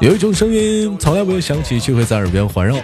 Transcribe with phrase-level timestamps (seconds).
[0.00, 2.76] 有一种声音从来不用响起，却会在耳边环绕；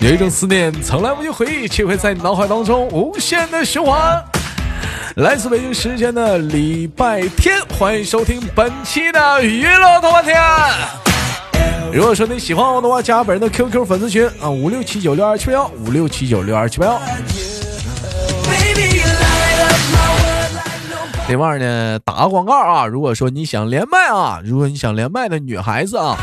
[0.00, 4.22] 有一种思念从来不用回忆，却会在你脑海当中无限的循环。
[5.16, 10.40] 来自北京时间的礼拜天，欢迎收听本期的娱乐多半天。
[11.92, 17.00] 如果说你喜欢我的话，加本人的 QQ 粉丝群啊，五六七九六二七八幺，五六七九六二七八幺。
[21.32, 22.84] 另外呢，打个广告啊！
[22.86, 26.14] 如果说你想连麦啊，如果你想连麦的女孩子啊，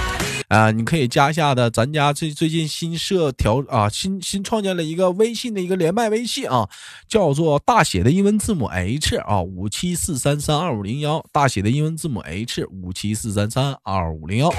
[0.50, 6.70] 啊，你可以加一下的，咱家最最近新设调啊，新新创建了一个微信的一个连麦微信啊，
[7.08, 14.54] 叫做大写的英文字母 H 啊，五七四三三二五零幺，大写的英文字母 H 五七四三三二五零幺。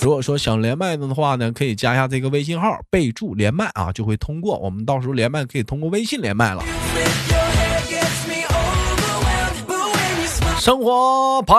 [0.00, 4.58] 如果说想连麦的话呢，可以加一下这个微信号，备注连麦啊，就会通过。
[4.58, 6.64] 我们到时候连麦可以通过微信连麦了。
[10.58, 11.54] 生活百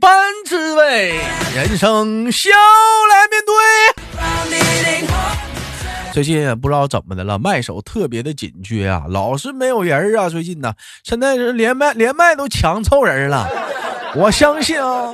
[0.00, 0.08] 般
[0.44, 1.18] 滋味，
[1.54, 2.50] 人生笑
[3.10, 3.52] 来面对。
[6.12, 10.28] 最近不知道怎么的了，麦手特别的紧缺啊，老是没有人啊。
[10.28, 10.72] 最近呢，
[11.02, 13.48] 现在是连麦连麦都抢凑人了。
[14.14, 15.12] 我相信啊，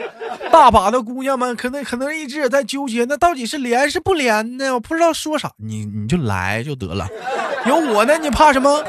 [0.52, 4.74] 大把的姑娘们可能可能一直也在纠结，那到底是连是不连呢？
[4.74, 7.08] 我不知道说啥，你你就来就得了，
[7.64, 8.84] 有我呢，你怕什么？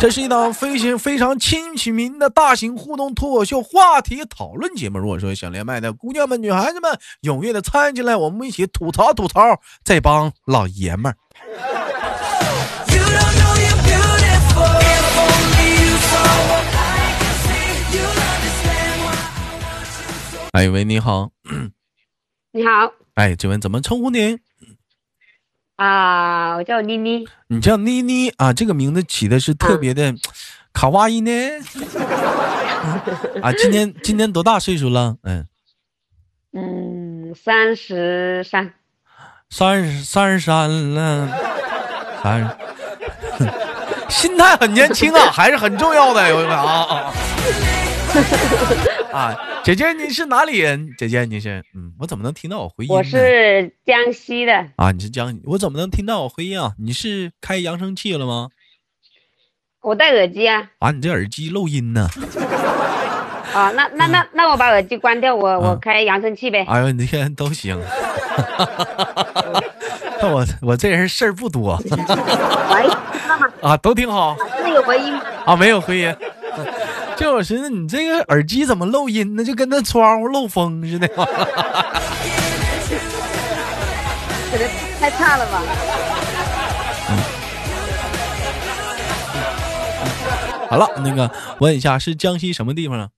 [0.00, 4.98] 这是一档非常非常亲亲民的大型互动脱口秀话题讨论节目。
[4.98, 9.40] 如果说想连麦的姑娘们、女孩子们，踊跃的参与进来，我们一起吐槽吐槽
[9.82, 11.16] 这帮老爷们儿。
[20.52, 21.30] 哎喂，你好。
[22.52, 22.92] 你好。
[23.14, 24.38] 哎，请问怎么称呼您？
[25.76, 27.26] 啊，我叫妮妮。
[27.48, 30.14] 你叫妮妮啊，这个名字起的是特别的
[30.72, 31.32] 卡哇伊呢。
[33.42, 35.16] 啊，今年今年多大岁数了？
[35.22, 35.46] 嗯
[36.52, 38.72] 嗯，三十三。
[39.50, 41.28] 三十三十三了，
[42.22, 42.48] 三十。
[44.08, 46.28] 心态很年轻啊，还是很重要的。
[46.28, 47.12] 有一个啊
[49.12, 49.36] 啊。
[49.64, 50.94] 啊，姐姐你是哪里人？
[50.98, 52.90] 姐姐你是嗯，我怎么能听到我回音？
[52.90, 56.74] 我是江西的啊，你是江，我怎么能听到我回音啊？
[56.78, 58.50] 你是开扬声器了吗？
[59.80, 60.68] 我戴耳机啊。
[60.80, 62.06] 啊，你这耳机漏音呢？
[63.54, 66.66] 啊，那 那那那我把耳机关掉，我我开扬声器呗。
[66.68, 67.80] 哎呦，你看都行。
[70.20, 71.82] 那我我这人事儿不多。
[71.90, 71.96] 喂，
[73.62, 74.36] 啊，都挺好。
[74.62, 75.14] 没有回音
[75.46, 76.14] 啊，没有回音。
[77.18, 79.44] 就我寻思，你这个耳机怎么漏音呢？
[79.44, 81.06] 就跟那窗户漏风似的。
[81.08, 81.24] 可
[84.58, 84.68] 能
[85.00, 85.62] 太差了吧。
[90.68, 91.30] 好了，那个
[91.60, 93.08] 问一下，是江西什么地方呢？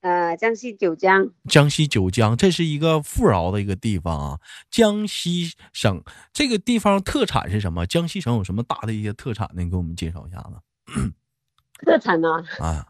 [0.00, 1.30] 呃，江西九江。
[1.48, 4.38] 江西九江，这是一个富饶的一个地方啊。
[4.70, 7.84] 江西省这个地方特产是什么？
[7.86, 9.64] 江西省有什么大的一些特产呢？
[9.64, 10.54] 你给我们介绍一下子。
[11.78, 12.44] 特产呢？
[12.58, 12.86] 啊，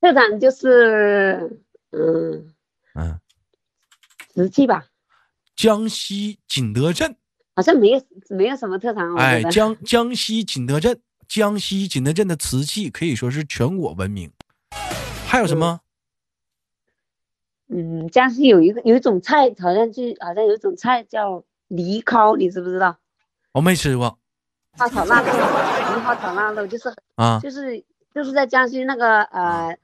[0.00, 2.54] 特产就是嗯
[2.94, 3.20] 嗯，
[4.32, 4.86] 瓷器吧。
[5.54, 7.16] 江西景德镇
[7.54, 9.14] 好像没有没有什么特产。
[9.16, 14.30] 哎，江江西景德镇，江西景德镇的瓷器可以说是全国闻名。
[15.26, 15.80] 还有什么？
[17.68, 22.96] 嗯，江西有一个有一种菜，好像就好像有一种菜叫藜蒿，你知不知道？
[23.52, 24.18] 我没吃过。
[24.72, 27.84] 花炒腊肉，梨花炒腊肉就是啊，就是。
[28.16, 29.76] 就是在江西那个呃，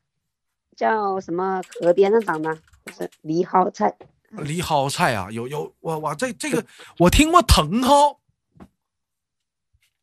[0.74, 2.54] 叫什么河边上长的，
[2.86, 3.94] 就是藜蒿菜。
[4.30, 6.64] 藜蒿菜啊，有有我我这这个
[6.98, 8.16] 我听过藤蒿，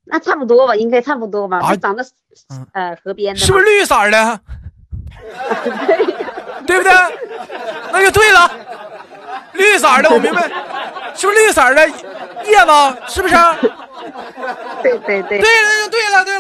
[0.04, 1.58] 那差不多吧，应该差不多吧。
[1.58, 2.04] 啊，长在
[2.74, 3.40] 呃河边的。
[3.40, 4.40] 是不是绿色的？
[6.68, 6.94] 对不对？
[7.92, 8.52] 那就对了，
[9.54, 10.48] 绿色的，我明白，
[11.16, 11.88] 是不是绿色的
[12.46, 12.72] 叶子？
[13.08, 13.36] 是不是？
[14.84, 15.42] 对 对对。
[15.42, 16.39] 对了，就对了，对了。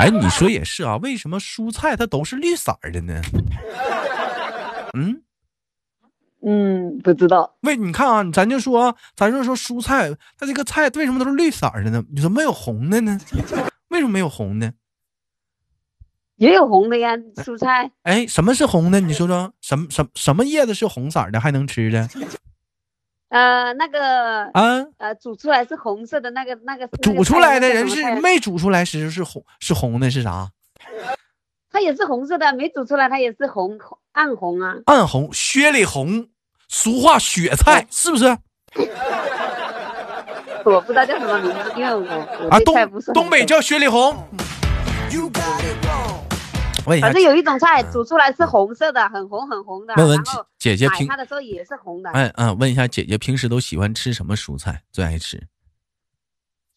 [0.00, 3.20] 哎，你说也是啊，为什么蔬菜它都是绿色的呢？
[4.96, 5.22] 嗯
[6.42, 7.54] 嗯，不知道。
[7.60, 12.02] 为你看啊，咱就说，咱就说蔬菜，它这个菜为什么都是绿色的呢？
[12.14, 13.20] 你说没有红的呢？
[13.88, 14.72] 为什么没有红的？
[16.36, 17.90] 也有红的呀，蔬菜。
[18.04, 19.00] 哎，什么是红的？
[19.00, 22.08] 你说说，什么什什么叶子是红色的还能吃的？
[23.30, 30.48] 呃，那个嗯，呃，煮出来是红色的那个那个，煮出来的人是没煮出来时是红是红的，是啥？
[31.72, 33.78] 它也是红色的，没煮出来它也是红
[34.12, 36.26] 暗红啊，暗红，雪里红，
[36.68, 38.36] 俗话雪菜是不是？
[40.64, 42.74] 我不知道叫什么名字，因为我啊东
[43.14, 44.26] 东北叫雪里红。
[46.98, 49.94] 反正有一种菜煮出来是红色的，很红很红的。
[49.96, 50.18] 问问
[50.58, 52.10] 姐姐平它的时候也是红的。
[52.10, 54.82] 哎嗯，问一下姐姐平时都喜欢吃什么蔬菜？
[54.90, 55.46] 最爱吃？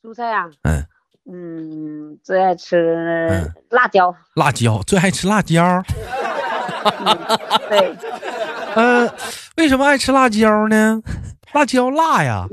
[0.04, 0.50] 蔬菜啊？
[0.63, 0.86] 嗯
[1.25, 4.13] 嗯，最爱吃辣椒。
[4.36, 5.81] 辣椒最爱吃辣椒。
[7.69, 7.95] 对。
[8.75, 9.10] 嗯，
[9.56, 11.01] 为什么爱吃辣椒呢？
[11.54, 12.45] 辣椒辣呀。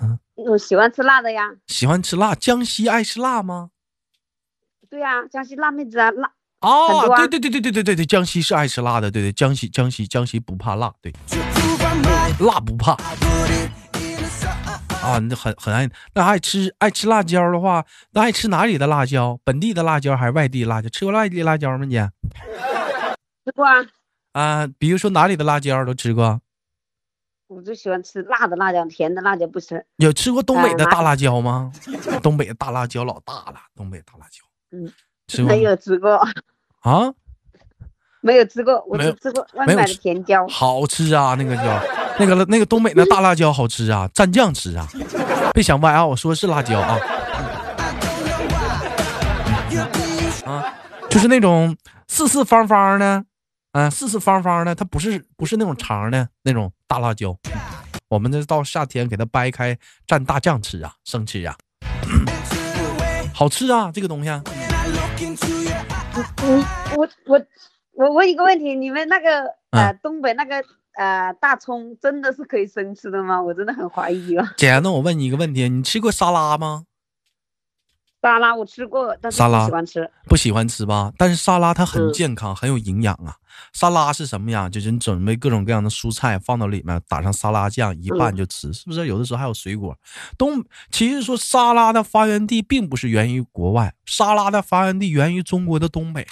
[0.00, 1.50] 嗯，我喜欢吃辣的呀。
[1.66, 2.34] 喜欢吃辣？
[2.36, 3.70] 江西爱吃辣吗？
[4.88, 6.30] 对呀，江西辣妹子啊，辣。
[6.60, 11.12] 啊，对对对对对对对对，江西是爱吃辣的，对对，江西江西江西不怕辣，对，
[12.40, 12.92] 辣不怕。
[15.00, 19.38] 啊，那很很爱那爱吃爱吃辣椒的话，那爱吃哪里的辣椒？
[19.44, 20.88] 本地的辣椒还是外地辣椒？
[20.88, 22.10] 吃过外地辣椒吗，姐？
[23.44, 23.74] 吃过啊。
[24.32, 26.40] 啊，比如说哪里的辣椒都吃过？
[27.46, 29.86] 我就喜欢吃辣的辣椒，甜的辣椒不吃。
[29.96, 31.70] 有吃过东北的大辣椒吗？
[32.20, 34.44] 东北的大辣椒老大了，东北大辣椒。
[34.72, 34.92] 嗯，
[35.46, 36.18] 没有吃过。
[36.80, 37.12] 啊，
[38.20, 41.82] 没有吃过，我只吃过外面的甜椒，好吃啊，那个椒，
[42.18, 44.86] 那个那个东北的大辣椒好吃啊，蘸酱吃啊，
[45.52, 46.98] 别想歪啊，我说的是辣椒啊，
[50.46, 50.74] 啊，
[51.10, 51.76] 就是那种
[52.06, 53.24] 四四方方的，
[53.72, 57.36] 嗯，四四方方的，它不是不是那种长的那种大辣椒，
[58.08, 59.76] 我们这到夏天给它掰开
[60.06, 61.56] 蘸大酱吃啊，生吃啊，
[63.34, 64.30] 好吃啊，这个东西。
[66.16, 66.24] 我
[66.96, 67.40] 我我
[67.94, 70.62] 我问一个问题，你们那个呃东北那个
[70.96, 73.40] 呃大葱真的是可以生吃的吗？
[73.40, 74.54] 我真的很怀疑啊。
[74.56, 76.84] 姐，那我问你一个问题，你吃过沙拉吗？
[78.20, 81.12] 沙拉我吃过，但是不喜欢吃，不喜欢吃吧？
[81.16, 83.36] 但是沙拉它很健康，很有营养啊。
[83.72, 84.68] 沙拉是什么呀？
[84.68, 89.06] 就是你准备各种各样的蔬菜放到里面，打上沙拉酱一拌就吃，是不是？
[89.06, 89.96] 有的时候还有水果。
[90.36, 96.26] 东其实说沙拉的发源地并不是源于国外，沙拉的发源地源于中国的东北。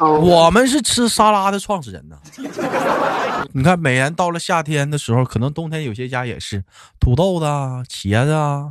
[0.00, 2.16] 我们是吃沙拉的创始人呢。
[3.54, 6.64] 你看，每年到了夏天的时候，可能冬天有些家也是
[6.98, 7.44] 土豆子、
[7.88, 8.70] 茄子啊。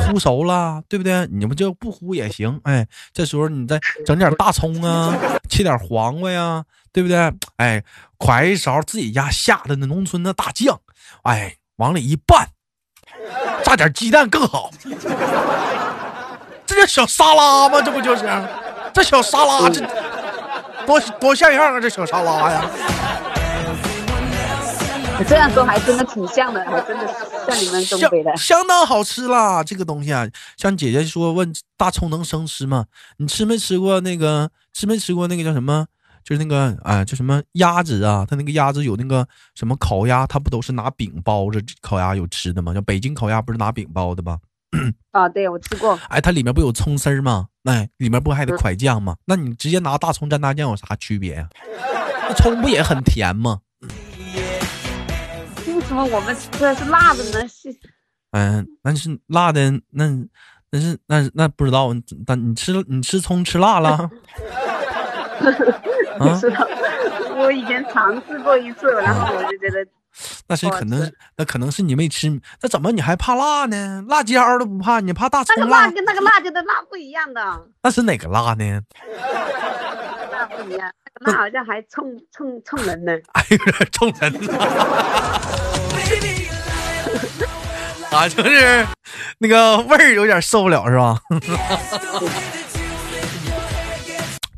[0.00, 1.26] 烀熟了，对不对？
[1.30, 2.60] 你们就不烀也行。
[2.64, 5.14] 哎，这时候你再整点大葱啊，
[5.48, 7.32] 切点黄瓜呀，对不对？
[7.56, 7.82] 哎，
[8.18, 10.80] 㧟一勺自己家下的那农村的大酱，
[11.22, 12.48] 哎，往里一拌，
[13.64, 14.70] 炸点鸡蛋更好。
[16.66, 17.82] 这叫小沙拉吗？
[17.82, 18.24] 这不就是？
[18.92, 19.86] 这小沙拉这
[20.86, 21.80] 多多像样啊！
[21.80, 22.64] 这小沙拉呀。
[25.28, 27.06] 这样说还真的挺像的，还真的
[27.46, 29.62] 像你们东北的，相当好吃啦！
[29.62, 30.26] 这个东西啊，
[30.56, 32.86] 像姐姐说问大葱能生吃吗？
[33.18, 34.50] 你吃没吃过那个？
[34.72, 35.86] 吃没吃过那个叫什么？
[36.24, 38.24] 就是那个啊，叫什么鸭子啊？
[38.28, 42.72] 它那个鸭子有那个什么烤鸭，它不都是拿饼包着烤鸭有吃的吗？
[42.72, 44.38] 叫北京烤鸭不是拿饼包的吗？
[45.10, 45.98] 啊，对我吃过。
[46.08, 47.46] 哎，它里面不有葱丝吗？
[47.64, 49.16] 哎里面不还得蒯酱吗？
[49.26, 51.48] 那你直接拿大葱蘸大酱有啥区别呀？
[52.28, 53.58] 那葱不也很甜吗？
[55.90, 56.04] 什么？
[56.04, 57.48] 我们吃的是辣的呢？
[57.48, 57.74] 是，
[58.30, 60.06] 嗯，那是辣的，那
[60.70, 61.88] 那是那那不知道。
[62.24, 64.08] 但你吃你吃葱吃辣了？
[66.16, 66.64] 不知道。
[67.36, 69.84] 我以前尝试过一次，然后我就觉得，
[70.46, 72.28] 那是可能，那可能是你没吃。
[72.62, 74.04] 那怎么你还怕辣呢？
[74.08, 75.56] 辣椒都不怕，你怕大葱？
[75.58, 77.66] 那个辣跟那个辣椒的辣不一样的。
[77.82, 78.80] 那是哪个辣呢？
[80.30, 80.88] 辣不一样，
[81.22, 83.12] 那好像还冲冲冲人呢。
[83.32, 83.58] 哎呀，
[83.92, 84.32] 冲人！
[88.10, 88.86] 啊，就是
[89.38, 91.20] 那个味儿有点受不了，是吧？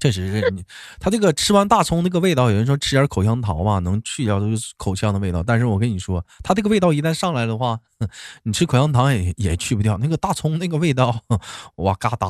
[0.00, 0.64] 确实是你，
[0.98, 5.42] 他这个吃完大葱那个味道，有人说吃点口香糖吧，能去掉就是口腔的味道。
[5.46, 7.78] 但是我跟你说，他这个味道一旦上来的话，
[8.44, 11.20] 你吃口香糖也也去不掉那个大葱那个味道。
[11.76, 12.28] 哇嘎哒，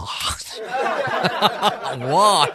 [2.11, 2.47] 哇！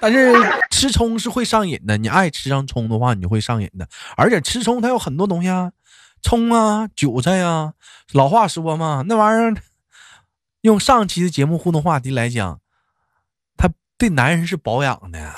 [0.00, 0.32] 但是
[0.70, 3.86] 吃葱是会上瘾的，你爱吃上葱的话，你就会上瘾的。
[4.16, 5.70] 而且吃葱它有很多东西啊。
[6.22, 7.72] 葱啊，韭菜呀，
[8.12, 9.54] 老话说嘛，那玩意儿，
[10.60, 12.60] 用上期的节目互动话题来讲，
[13.56, 15.34] 它对男人是保养的。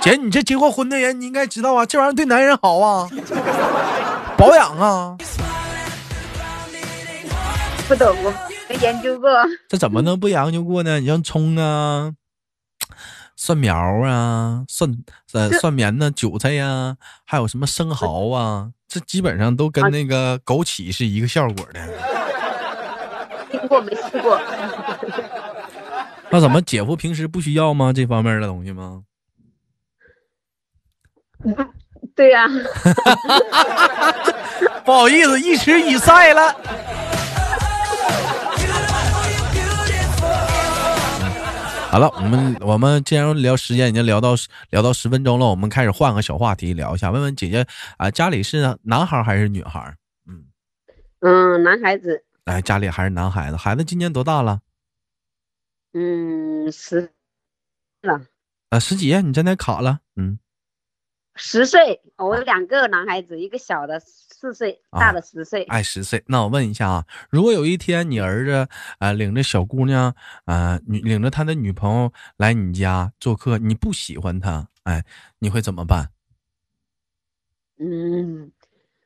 [0.00, 3.08] 姐，你这结过婚的人，你应该知道啊，这玩意儿对男人好啊，
[4.36, 5.16] 保养啊。
[7.88, 8.32] 不懂，我
[8.72, 9.30] 没研究过。
[9.68, 10.98] 这怎么能不研究过呢？
[11.00, 12.12] 你像葱啊。
[13.34, 13.74] 蒜苗
[14.04, 14.94] 啊，蒜
[15.32, 21.80] 呃蒜苗呢，韭菜呀，还有什么生蚝啊，这基本上都跟那个枸杞是一个效果的。
[23.50, 24.40] 听过没吃过？
[26.30, 27.92] 那怎么姐夫平时不需要吗？
[27.92, 29.02] 这方面的东西吗？
[32.14, 32.46] 对呀。
[34.84, 36.54] 不好意思，一时语塞了。
[41.92, 44.34] 好了，我们我们既然聊时间已经聊到
[44.70, 47.10] 聊到十分钟了，我们开始换个小话题聊一下。
[47.10, 47.66] 问问姐姐
[47.98, 49.94] 啊，家里是男孩还是女孩？
[50.26, 50.46] 嗯
[51.20, 52.24] 嗯，男孩子。
[52.46, 53.58] 哎，家里还是男孩子。
[53.58, 54.62] 孩子今年多大了？
[55.92, 57.12] 嗯，十
[58.00, 58.22] 了。
[58.70, 59.14] 啊，十几？
[59.20, 60.00] 你在那卡了？
[60.16, 60.38] 嗯，
[61.34, 62.00] 十岁。
[62.16, 64.00] 我有两个男孩子，一个小的。
[64.42, 66.20] 四岁大的十岁，哎，十岁。
[66.26, 68.66] 那我问一下啊，如果有一天你儿子
[68.98, 70.12] 啊领着小姑娘
[70.46, 75.04] 啊女领着他的女朋友来你家做客，你不喜欢他，哎，
[75.38, 76.08] 你会怎么办？
[77.78, 78.50] 嗯，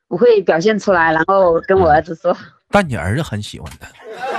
[0.09, 2.35] 我会表现出来，然后跟我儿子说。
[2.71, 3.87] 但你儿子很喜欢他。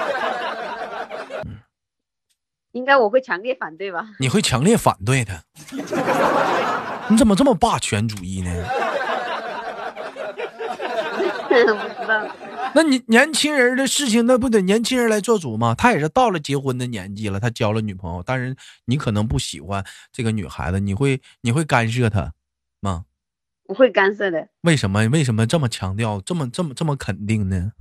[2.78, 4.08] 嗯，应该我会强烈反对吧？
[4.20, 5.44] 你会强烈反对他？
[7.10, 8.52] 你怎么这么霸权主义呢？
[11.50, 11.66] 不知
[12.08, 12.28] 道，
[12.76, 15.74] 那你年轻人的事情，那不得年轻人来做主吗？
[15.76, 18.56] 他也是到了结婚的年纪了，他交了女朋友，但是
[18.86, 22.34] 你可能不喜欢这个女孩子，你会你会干涉他
[22.80, 23.06] 吗？
[23.66, 24.48] 不会干涉的。
[24.62, 25.08] 为什么？
[25.08, 27.72] 为什么这么强调，这么这么这么肯定呢？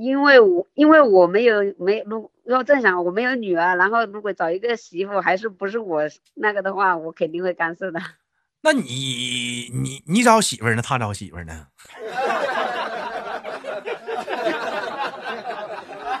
[0.00, 6.02] 因为我因为我没有没如要正想我没有女儿，然后如果找一个媳妇还是不是我
[6.34, 8.00] 那个的话，我肯定会干涉的。
[8.62, 10.80] 那你你你找媳妇呢？
[10.82, 11.52] 他找媳妇呢？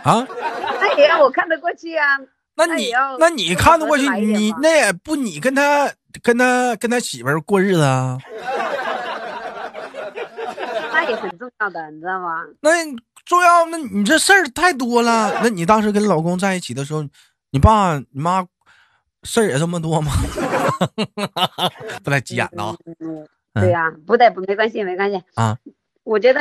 [0.04, 0.26] 啊？
[0.80, 2.18] 那也要我看得过去啊。
[2.56, 4.06] 那你那你看得过去？
[4.20, 5.90] 你那也不你跟他
[6.22, 8.18] 跟他跟他媳妇过日子啊？
[10.92, 12.44] 那也很重要的，你知道吗？
[12.60, 12.70] 那
[13.30, 13.64] 重要？
[13.66, 15.32] 那你这事儿太多了。
[15.40, 17.04] 那你当时跟老公在一起的时候，
[17.52, 18.44] 你爸你妈？
[19.22, 20.10] 事儿也这么多吗？
[22.02, 22.74] 不带急眼的啊！
[23.54, 25.56] 对呀，不带不没关系，没关系啊。
[26.02, 26.40] 我觉得，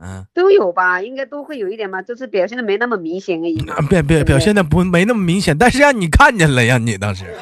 [0.00, 3.56] 嗯，都有吧，应该都会有一点吧，就是表现的没那么明显而已。
[3.90, 7.24] 表表，表现的不没那么明显，但是让你看见了呀，你当时。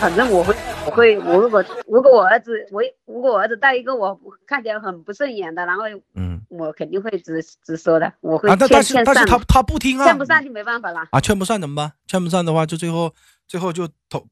[0.00, 0.54] 反正我会。
[0.96, 5.84] 我会，我如果如果我儿子，我如果我儿子带一个我看起来很不顺眼的，然后
[6.14, 8.10] 嗯，我肯定会直直说的。
[8.20, 11.92] 我会劝劝但是他他不听啊，劝不上就没办法了啊，劝不上怎么办？
[12.06, 13.12] 劝不上的话，就最后
[13.46, 14.26] 最后就投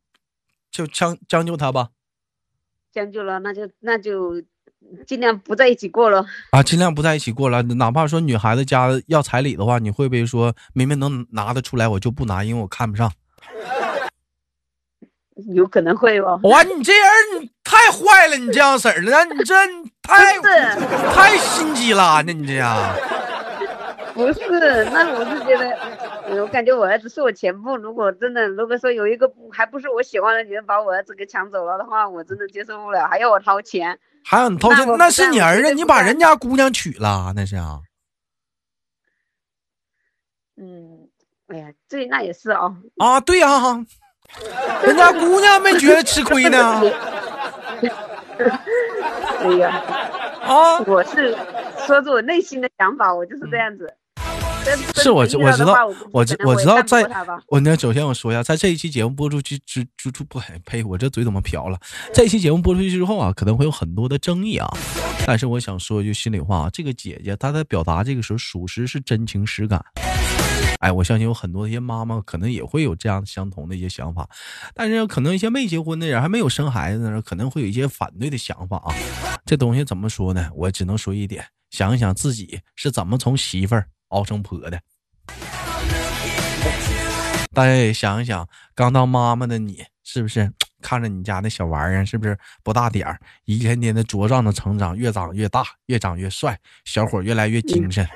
[0.71, 1.91] 就将将就他吧。
[2.91, 4.41] 将就了，那就那就
[5.07, 7.61] 尽量不在一起过了啊，尽量不在一起过了。
[7.63, 13.11] 哪怕说女孩子家要彩礼的话，你会不会说明明能拿得出来，我就不拿，因为我看不上。
[15.55, 16.39] 有可能会哦。
[16.45, 19.55] 哇，你这人你太坏了，你这样式儿的，你这
[20.03, 20.39] 太
[21.13, 22.77] 太心机了，那你这样。
[24.15, 27.77] 不是，那我是觉得，我感觉我儿子是我前夫。
[27.77, 33.99] 如果真的，如果说有一个还不是我喜欢的女人把我儿子给抢走了的话，我真的接受不了，还要我掏钱。
[34.25, 34.87] 还要你掏钱？
[34.97, 37.81] 那是你儿子，你把人家姑娘娶了，那是啊。
[40.57, 41.09] 嗯，
[41.49, 42.77] 哎呀，对那也是啊。
[42.99, 43.49] 啊，对呀。
[44.85, 46.83] 人家姑娘没觉得吃亏呢。
[49.41, 49.83] 哎呀，
[50.43, 51.37] 啊，我是
[51.87, 53.93] 说出我内心的想法，我就是这样子。
[54.95, 57.07] 是我我知道，我知我知道，在
[57.49, 61.79] 我那首先我说一下，在这一期节目播出去之之出不呸，我这嘴怎么瓢了？
[62.15, 64.67] 这一期节目播出去之后啊，可能会有很多的争议啊。
[65.27, 69.85] 但是我想说一句心里话啊，这个姐姐她在表达这个时候，属实是真情实感。
[70.85, 74.29] 哎，我相信有很多一些妈妈可能也会有这样相同的一些想法，
[74.75, 78.93] 但是可能一些没结婚的人还没有生孩子的可能会有一些反对的想法啊。
[79.47, 80.51] 这东西怎么说呢？
[80.55, 84.79] 我只能说一点：想一想自己是怎么从媳妇儿熬成婆的。
[87.55, 98.07] 大家也想一想，刚当妈妈的你，是不是看着你家那小玩意儿，是不是不大点儿，一天天的茁壮的成长，越长越大，越长越帅，小伙越来越精神。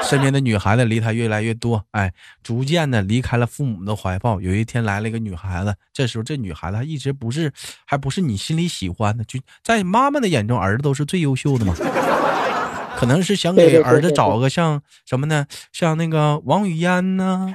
[0.08, 2.12] 身边的女孩子离他越来越多，哎，
[2.42, 4.40] 逐渐的离开了父母的怀抱。
[4.40, 7.52] 有一天来了一个女孩子，这时候这女孩子一直不是，
[7.84, 11.74] 还不是你心里喜欢的，就在妈妈的眼中，儿子都是最优秀的嘛。
[12.96, 15.46] 可能是想给儿子找个像什么呢？
[15.72, 17.54] 像那个王语嫣呢？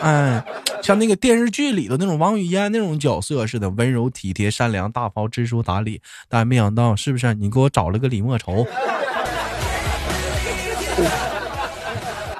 [0.00, 0.44] 哎，
[0.82, 6.00] 像那个电视剧里的那种王语嫣那种角色似的，温柔体贴、善良、大方、知书达理。
[6.28, 8.66] 但没想到，是不是你给我找了个李莫愁？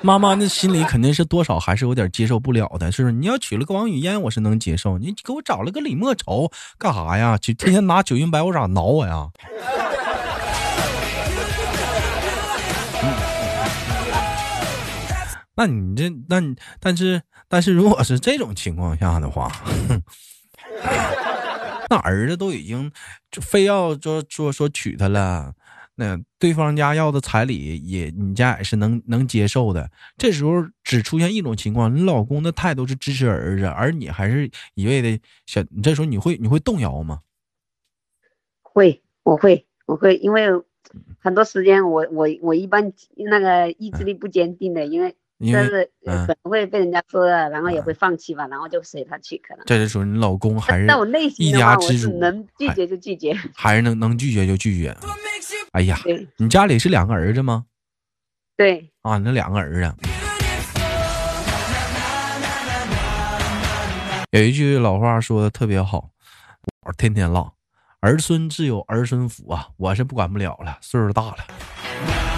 [0.04, 3.12] 妈妈那心里肯定是多少还是有点接受不了的，是不是？
[3.12, 4.98] 你要娶了个王语嫣，我是能接受。
[4.98, 7.38] 你给我找了个李莫愁干啥呀？
[7.38, 9.28] 就天天拿九阴白骨爪挠我呀？
[15.54, 19.52] 那你这，那你但是但是如果是这种情况下的话，
[21.88, 22.90] 那儿子都已经
[23.30, 25.52] 就非要说说说娶她了，
[26.02, 29.88] 那对方家要的彩礼也你家也是能能接受的。
[30.18, 37.20] 这时候只出现一种情况，你老公的态度是支持儿子，而你还是一味的想，你这时候你会你会动摇吗？
[38.62, 40.48] 会，我会，我会，因为
[41.20, 45.14] 很多时间我我我一般那个意志力不坚定的，因为。
[45.50, 49.38] 但是可能会被人家说了，然后也会放弃吧，然后就随他去。
[49.38, 54.94] 可能这就说你老公还是在我内心一家之主，能拒绝就拒绝，还是能能拒绝就拒绝。
[55.72, 55.98] 哎呀，
[56.36, 57.64] 你家里是两个儿子吗？
[58.56, 59.94] 对啊，那两个儿子。
[64.30, 66.10] 有一句老话说的特别好，
[66.86, 67.54] 我天天唠，
[68.00, 72.31] 儿孙自有儿孙福啊，我是不管不了了，岁数大了。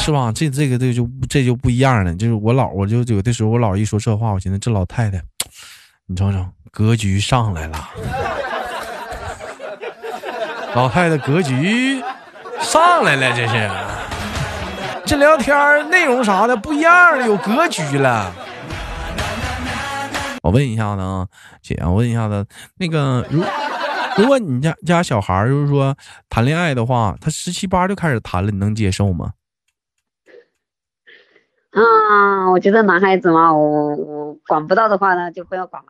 [0.00, 0.32] 是吧？
[0.34, 2.14] 这这个这就这就不一样了。
[2.16, 5.22] 就是我老，我就有的时候我老一说这话，我寻思这老太太，
[6.06, 7.90] 你瞅瞅格局上来了，
[10.74, 12.02] 老太太格局
[12.60, 13.70] 上来了，这是
[15.04, 18.32] 这聊天内容啥的不一样了，有格局了。
[20.42, 21.26] 我问一下子啊，
[21.62, 22.46] 姐，我问一下子，
[22.78, 23.44] 那个如
[24.16, 25.94] 如果你家家小孩就是说
[26.30, 29.32] 谈恋爱的话，他十七八就开始谈了，你能接受吗？
[31.72, 35.88] 啊，我觉得男孩子嘛，我我管不到的话呢，就不要管了。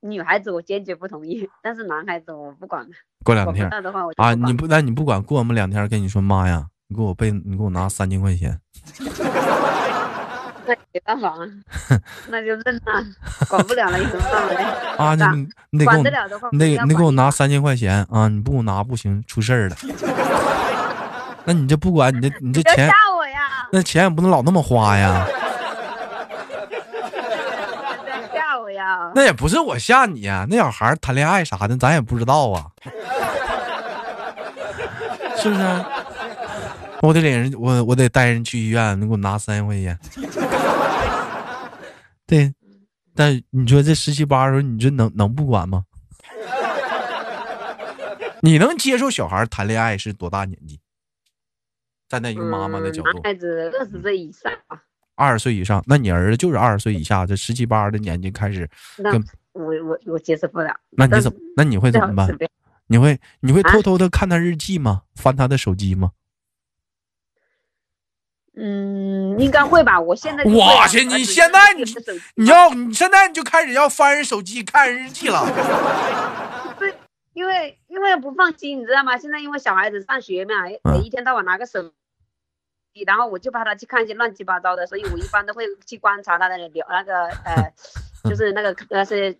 [0.00, 2.88] 女孩子我坚决不同意， 但是男孩子我不管了。
[3.24, 3.68] 过两天
[4.16, 8.58] 啊，你不那你不管过我们两天，跟你说妈呀，你给我背，你给我拿三千块钱。
[10.66, 11.38] 那没办法啊，
[12.28, 13.04] 那就认了，
[13.48, 14.64] 管不了了，有什么办法嘞？
[14.96, 18.28] 啊，你你得管得了的话，你得你给我拿三千块钱啊！
[18.28, 19.76] 你不给我拿不行，出事儿了。
[21.44, 22.88] 那你这不管你这你这钱。
[23.72, 25.26] 那钱也不能老那么花呀！
[28.32, 29.12] 吓我呀！
[29.14, 32.66] 那也不是我吓你呀，那小孩谈恋爱啥的，咱也不知道啊，
[35.36, 35.84] 是不是？
[37.02, 39.98] 我得领人，我我得带人去医院，你给我拿三千块钱。
[42.26, 42.52] 对，
[43.14, 45.84] 但你说这十七八的时候，你这能能不管吗？
[48.42, 50.78] 你能接受小孩谈恋爱是多大年纪？
[52.10, 54.82] 站在一个妈妈的角度，男孩子二十岁以上吧。
[55.14, 58.68] 二十岁以上，那你儿子就是二十岁以下，这十七八的年纪开始。
[58.98, 59.12] 那
[59.52, 60.74] 我我我接受不了。
[60.90, 61.38] 那你怎么？
[61.56, 62.28] 那你会怎么办？
[62.88, 65.02] 你会你会偷偷的看他日记吗？
[65.14, 66.10] 翻他的手机吗？
[68.56, 70.00] 嗯，应该会吧。
[70.00, 71.84] 我现在我去，你现在你
[72.34, 75.46] 你要你现在你就开始要翻人手机看人日记了。
[76.76, 76.92] 对，
[77.34, 79.16] 因为因为不放心，你知道吗？
[79.16, 80.68] 现在因为小孩子上学嘛，
[80.98, 81.92] 一天到晚拿个手。
[83.06, 87.72] 然后我就怕他去看一些乱七八糟的，所以我一般都会去观察他的浏那个呃，
[88.24, 89.32] 就是那个那些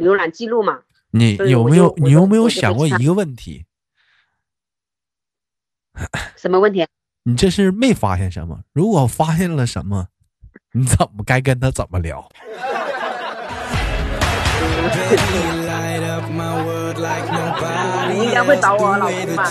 [0.00, 0.80] 浏览记录嘛。
[1.12, 3.64] 你有没有你有没有想过一个问题？
[6.36, 6.86] 什么问题？
[7.24, 8.60] 你这是没发现什么？
[8.72, 10.08] 如果发现了什么，
[10.72, 12.28] 你怎么该跟他怎么聊？
[18.12, 19.50] 你应该会找我老公吧？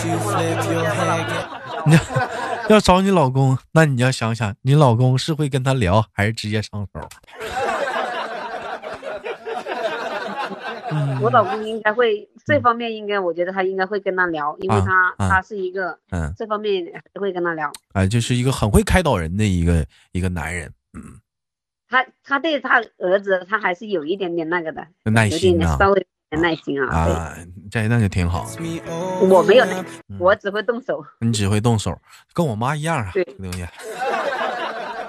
[1.85, 1.95] 你
[2.69, 7.07] 要找你老公，那你要想想，你老公是会跟他聊，还是直接上手？
[11.21, 17.71] 我老公应该会这方面，应该我觉得他应该会跟他聊，因为他他是一个嗯，这方面会跟他聊。
[17.93, 21.19] 哎，就是一个很会开导人的一个一个男人，嗯。
[21.87, 26.07] 他他对他儿子，他还是有一点点那个的耐心啊，稍微。
[26.31, 26.97] 耐心啊！
[26.97, 27.37] 啊，
[27.71, 28.49] 这那就挺好。
[29.21, 29.83] 我没有耐，
[30.19, 31.03] 我只会动手。
[31.19, 31.97] 你只会动手，
[32.33, 33.11] 跟我妈一样啊。
[33.13, 33.65] 对，东西。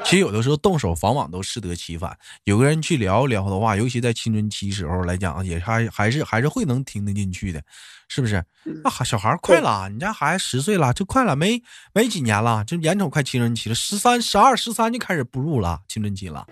[0.05, 2.17] 其实有的时候动手，往往都适得其反。
[2.45, 7.61] 有个人去聊一聊的话，尤其在青春期时候来讲，也还还是还是会能听得进去的，
[8.07, 8.41] 是不是？
[8.85, 11.61] 那小孩快了，你家孩子十岁了，就快了，没
[11.93, 16.47] 没几年了，就眼瞅快青春期了，十三、十二、十三就开始步入了青春期了，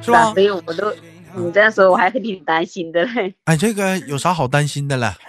[0.00, 0.32] 是吧？
[0.32, 0.90] 所以我都。
[1.34, 3.34] 你这样说，我还挺担心的嘞。
[3.44, 5.14] 哎，这个有啥好担心的了？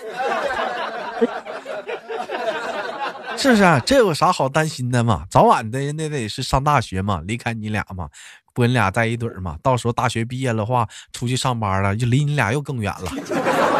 [3.37, 3.63] 是不是？
[3.85, 5.25] 这有啥好担心的嘛？
[5.29, 8.09] 早晚的那得是上大学嘛，离开你俩嘛，
[8.53, 9.57] 不跟你俩在一堆儿嘛。
[9.61, 13.11] 到时候大学毕业的话，出去上班了，就离你俩又更远了。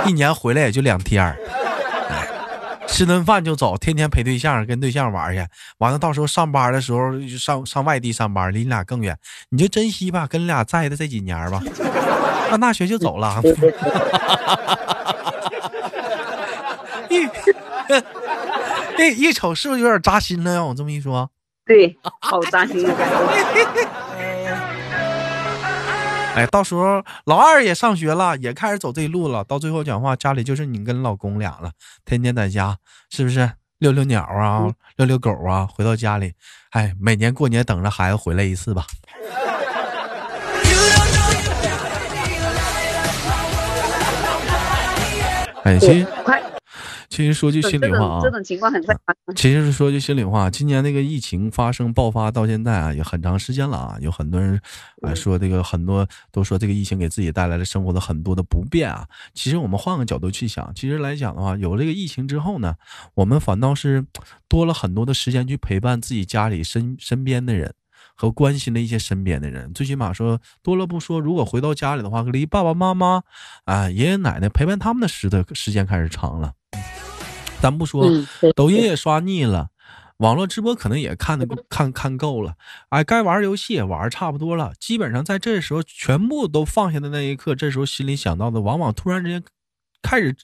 [0.06, 1.38] 一年回来也就两天儿。
[2.88, 5.46] 吃顿饭就走，天天陪对象，跟对象玩去。
[5.78, 7.00] 完了，到时候上班的时候
[7.38, 9.18] 上上外地上班，离你俩更远。
[9.50, 11.62] 你就珍惜吧，跟你俩在的这几年吧。
[12.50, 13.42] 上大学就走了。
[17.10, 17.28] 一
[19.28, 20.54] 一瞅是不是有点扎心了？
[20.56, 21.30] 让我这么一说。
[21.66, 23.87] 对，好扎心的感觉。
[26.38, 29.44] 哎，到时候老二也上学了，也开始走这路了。
[29.44, 31.72] 到最后讲话，家里就是你跟老公俩了，
[32.06, 32.78] 天天在家，
[33.10, 35.68] 是不是遛遛鸟啊，遛遛狗啊？
[35.74, 36.34] 回到家里，
[36.70, 38.86] 哎，每年过年等着孩子回来一次吧。
[45.64, 46.06] 哎，其实。
[47.10, 48.96] 其实说句心里话啊，这种情况很快。
[49.36, 53.98] 其实说句心里话，今年那个疫情发生爆发到现在啊，也很长时间了啊。
[54.02, 54.60] 有很多人
[55.02, 59.08] 啊说这个很多都说这个疫情给自己带来了生活的很多的不便啊。
[59.34, 62.76] 其实我们换个角度去想，其实来讲的话，有了这个疫情之后呢，
[63.14, 64.06] 我们反倒是
[64.50, 67.74] 多了很多的时间去陪伴自己家里身身边的人
[68.16, 69.74] 和关心的一些身边的人。
[69.74, 73.24] 最起码说多了不说，如果回到家里的话，离爸爸妈妈
[73.64, 76.52] 啊爷爷奶奶陪伴他们的时的时间开始长了。
[77.62, 78.06] 咱不说，
[78.56, 79.70] 抖音也刷腻了，
[80.18, 82.56] 网络直播可能也看的看看够了，
[82.90, 84.74] 哎，该玩游戏也玩差不多了。
[84.80, 89.44] 基本上在这时候全部都放下的那一刻，这时候心里想到的，往往突然之间
[90.02, 90.36] 开始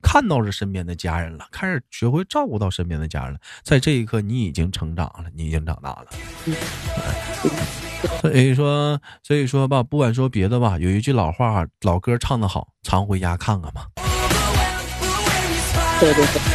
[0.00, 3.38] 看到了身边的家人了，开始学会照顾到身边的家人了。
[3.62, 6.06] 在这一刻，你已经成长了，你已经长大了。
[8.20, 13.82] 所以说，所以说吧，不管说别的吧，有一句老话，老歌唱得好，常回家看看嘛。
[16.00, 16.51] 对对对。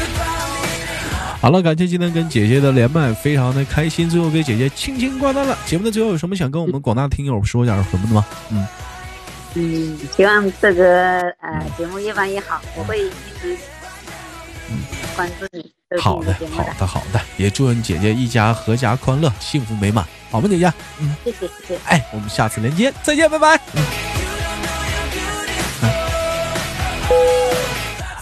[1.39, 4.09] 好了，感谢今天跟姐姐的连麦，非常的开心。
[4.09, 5.57] 最后给姐姐轻轻挂断了。
[5.65, 8.25] 节目的最后有什么想跟我们广大听友说点什么的吗？
[8.51, 8.67] 嗯
[9.53, 13.09] 嗯，希望这个呃节目越办越好，我会一
[13.41, 13.57] 直
[15.15, 15.71] 关注你。
[16.01, 20.71] 好的，好的，好的，也祝愿姐姐一家阖家欢乐，幸福美满，好吗，姐姐？
[20.99, 21.79] 嗯，谢谢，谢谢。
[21.85, 24.26] 哎，我们下次连接再见，拜拜。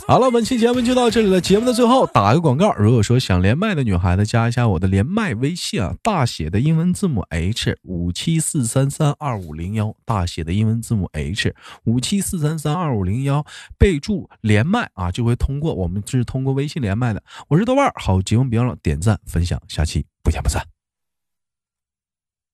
[0.07, 1.41] 好了，本期节目就到这里了。
[1.41, 13.43] 节目的最后打个广告，如果说想连麦的女孩子，加一下我的连麦微信啊，大写的英文字母 H 五七四三三二五零幺，大写的英文字母 H 五七四三三二五零幺，
[13.79, 17.23] 备注连麦啊，就会通过我们是通过微信连麦的。
[17.47, 20.74] 我是豆瓣，好节目别忘了点赞分享，下期不见不散。